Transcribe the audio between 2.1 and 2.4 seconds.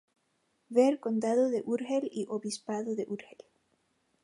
y